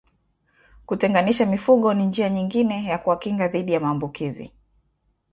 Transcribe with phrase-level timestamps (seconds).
[0.85, 4.51] Kutenganisha mifugo ni njia nyingine ya kuwakinga dhidi ya maambukizi